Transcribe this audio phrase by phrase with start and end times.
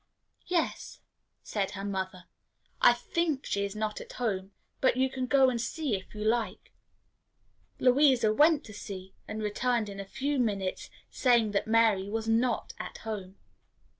[0.47, 0.99] "Yes,"
[1.43, 2.23] said her mother;
[2.81, 6.23] "I think she is not at home; but you can go and see, if you
[6.23, 6.71] like."
[7.79, 12.73] Louisa went to see, and returned in a few minutes, saying that Mary was not
[12.79, 13.35] at home.